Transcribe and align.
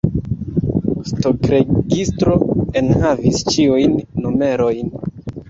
Stokregistro 1.09 2.33
enhavis 2.83 3.43
ĉiujn 3.53 3.95
numerojn. 4.27 4.93